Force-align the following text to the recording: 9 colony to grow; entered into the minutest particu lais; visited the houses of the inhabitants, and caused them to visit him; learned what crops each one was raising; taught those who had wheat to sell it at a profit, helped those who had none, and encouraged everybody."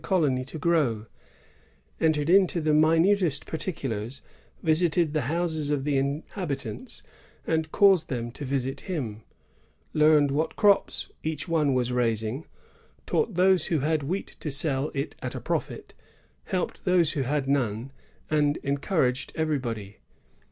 9 0.01 0.03
colony 0.03 0.43
to 0.43 0.57
grow; 0.57 1.05
entered 1.99 2.27
into 2.27 2.59
the 2.59 2.73
minutest 2.73 3.45
particu 3.45 3.87
lais; 3.91 4.23
visited 4.63 5.13
the 5.13 5.29
houses 5.29 5.69
of 5.69 5.83
the 5.83 5.95
inhabitants, 5.95 7.03
and 7.45 7.71
caused 7.71 8.07
them 8.09 8.31
to 8.31 8.43
visit 8.43 8.81
him; 8.89 9.21
learned 9.93 10.31
what 10.31 10.55
crops 10.55 11.11
each 11.21 11.47
one 11.47 11.75
was 11.75 11.91
raising; 11.91 12.45
taught 13.05 13.35
those 13.35 13.65
who 13.67 13.81
had 13.81 14.01
wheat 14.01 14.35
to 14.39 14.49
sell 14.49 14.89
it 14.95 15.13
at 15.21 15.35
a 15.35 15.39
profit, 15.39 15.93
helped 16.45 16.83
those 16.83 17.11
who 17.11 17.21
had 17.21 17.47
none, 17.47 17.91
and 18.27 18.57
encouraged 18.63 19.31
everybody." 19.35 19.97